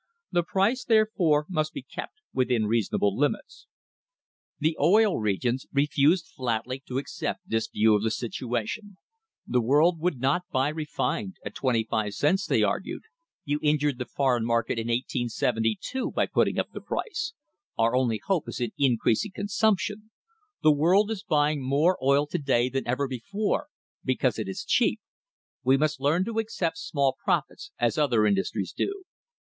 The 0.31 0.41
price, 0.41 0.83
therefore, 0.83 1.45
must 1.47 1.73
be 1.73 1.83
kept 1.83 2.21
within 2.33 2.65
reasonable 2.65 3.15
limits." 3.15 3.67
The 4.57 4.75
Oil 4.81 5.19
Regions 5.19 5.67
refused 5.71 6.25
flatly 6.35 6.81
to 6.87 6.97
accept 6.97 7.41
this 7.47 7.67
view 7.67 7.93
of 7.93 8.01
the 8.01 8.09
situation. 8.09 8.97
The 9.45 9.61
world 9.61 9.99
would 9.99 10.19
not 10.19 10.41
buy 10.51 10.69
refined 10.69 11.35
at 11.45 11.53
twenty 11.53 11.83
five 11.83 12.15
cents, 12.15 12.47
they 12.47 12.63
argued. 12.63 13.03
"You 13.45 13.59
injured 13.61 13.99
the 13.99 14.07
foreign 14.07 14.43
market 14.43 14.79
in 14.79 14.87
1872 14.87 16.09
by 16.09 16.25
putting 16.25 16.57
up 16.57 16.71
the 16.73 16.81
price. 16.81 17.33
Our 17.77 17.95
only 17.95 18.19
hope 18.25 18.49
is 18.49 18.59
in 18.59 18.71
increasing 18.79 19.33
con 19.35 19.49
sumption. 19.49 20.09
The 20.63 20.71
world 20.73 21.11
is 21.11 21.21
buying 21.23 21.61
more 21.63 21.99
oil 22.01 22.25
to 22.25 22.39
day 22.39 22.69
than 22.69 22.87
ever 22.87 23.07
before, 23.07 23.67
because 24.03 24.39
it 24.39 24.47
is 24.49 24.65
cheap. 24.65 24.99
We 25.63 25.77
must 25.77 26.01
learn 26.01 26.25
to 26.25 26.39
accept 26.39 26.79
small 26.79 27.15
profits, 27.23 27.69
as 27.77 27.99
other 27.99 28.25
industries 28.25 28.73
do." 28.75 29.03